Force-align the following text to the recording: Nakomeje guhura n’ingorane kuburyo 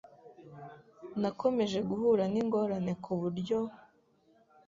Nakomeje 1.21 1.79
guhura 1.89 2.23
n’ingorane 2.33 2.93
kuburyo 3.03 3.59